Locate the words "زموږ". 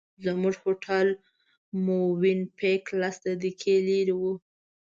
0.25-0.55